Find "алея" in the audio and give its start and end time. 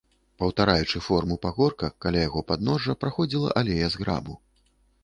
3.63-3.87